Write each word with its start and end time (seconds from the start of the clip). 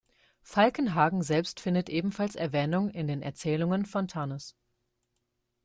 Falkenhagen 0.41 1.21
selbst 1.21 1.59
findet 1.59 1.87
ebenfalls 1.87 2.35
Erwähnung 2.35 2.89
in 2.89 3.05
den 3.05 3.21
Erzählungen 3.21 3.85
Fontanes. 3.85 4.55